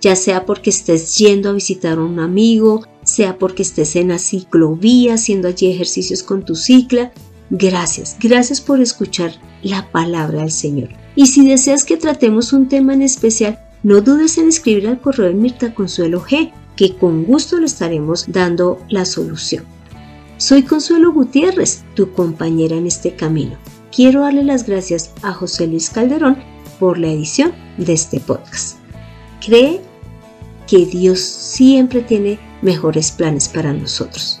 ya 0.00 0.14
sea 0.16 0.46
porque 0.46 0.70
estés 0.70 1.16
yendo 1.16 1.50
a 1.50 1.52
visitar 1.52 1.98
a 1.98 2.02
un 2.02 2.20
amigo, 2.20 2.86
sea 3.02 3.38
porque 3.38 3.62
estés 3.62 3.96
en 3.96 4.08
la 4.08 4.18
ciclovía 4.18 5.14
haciendo 5.14 5.48
allí 5.48 5.70
ejercicios 5.70 6.22
con 6.22 6.44
tu 6.44 6.54
cicla. 6.54 7.12
Gracias, 7.50 8.16
gracias 8.20 8.60
por 8.60 8.80
escuchar 8.80 9.32
la 9.62 9.90
palabra 9.90 10.40
del 10.40 10.50
Señor. 10.50 10.90
Y 11.14 11.26
si 11.26 11.46
deseas 11.48 11.84
que 11.84 11.96
tratemos 11.96 12.52
un 12.52 12.68
tema 12.68 12.94
en 12.94 13.02
especial, 13.02 13.58
no 13.82 14.00
dudes 14.00 14.38
en 14.38 14.48
escribir 14.48 14.86
al 14.86 15.00
correo 15.00 15.28
de 15.28 15.34
Mirta 15.34 15.74
Consuelo 15.74 16.22
G, 16.22 16.52
que 16.76 16.96
con 16.96 17.24
gusto 17.24 17.58
le 17.58 17.66
estaremos 17.66 18.26
dando 18.28 18.78
la 18.88 19.04
solución. 19.04 19.64
Soy 20.36 20.62
Consuelo 20.62 21.12
Gutiérrez, 21.12 21.82
tu 21.94 22.12
compañera 22.12 22.76
en 22.76 22.86
este 22.86 23.16
camino. 23.16 23.56
Quiero 23.94 24.20
darle 24.20 24.44
las 24.44 24.66
gracias 24.66 25.10
a 25.22 25.32
José 25.32 25.66
Luis 25.66 25.90
Calderón 25.90 26.36
por 26.78 26.98
la 26.98 27.08
edición 27.08 27.52
de 27.78 27.94
este 27.94 28.20
podcast. 28.20 28.76
Cree 29.44 29.80
que 30.68 30.86
Dios 30.86 31.18
siempre 31.18 32.02
tiene 32.02 32.38
mejores 32.62 33.10
planes 33.10 33.48
para 33.48 33.72
nosotros. 33.72 34.40